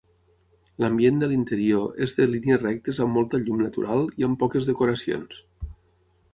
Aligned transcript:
L'ambient 0.83 1.19
de 1.23 1.29
l'interior 1.33 1.91
és 2.07 2.17
de 2.21 2.27
línies 2.33 2.63
rectes 2.65 3.03
amb 3.05 3.19
molta 3.21 3.43
llum 3.45 3.63
natural 3.67 4.05
i 4.23 4.29
amb 4.31 4.43
poques 4.45 4.73
decoracions. 4.75 5.41